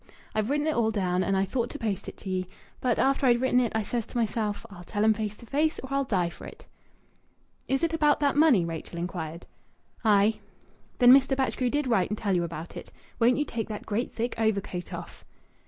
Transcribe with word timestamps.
I've 0.33 0.49
written 0.49 0.65
it 0.65 0.73
all 0.73 0.89
down 0.89 1.23
and 1.23 1.37
I 1.37 1.45
thought 1.45 1.69
to 1.69 1.77
post 1.77 2.09
it 2.09 2.17
to 2.17 2.29
ye. 2.31 2.47
But 2.79 2.97
after 2.97 3.27
I'd 3.27 3.39
written 3.39 3.59
it 3.59 3.71
I 3.75 3.83
says 3.83 4.03
to 4.07 4.17
myself, 4.17 4.65
'I'll 4.71 4.83
tell 4.83 5.03
'em 5.03 5.13
face 5.13 5.35
to 5.35 5.45
face 5.45 5.77
or 5.77 5.93
I'll 5.93 6.05
die 6.05 6.31
for 6.31 6.47
it.'" 6.47 6.65
"Is 7.67 7.83
it 7.83 7.93
about 7.93 8.19
that 8.19 8.35
money?" 8.35 8.65
Rachel 8.65 8.97
inquired. 8.97 9.45
"Aye!" 10.03 10.39
"Then 10.97 11.13
Mr. 11.13 11.37
Batchgrew 11.37 11.69
did 11.69 11.85
write 11.85 12.09
and 12.09 12.17
tell 12.17 12.33
you 12.35 12.43
about 12.43 12.75
it. 12.75 12.91
Won't 13.19 13.37
you 13.37 13.45
take 13.45 13.69
that 13.69 13.85
great, 13.85 14.11
thick 14.11 14.33
overcoat 14.39 14.91
off?" 14.91 15.23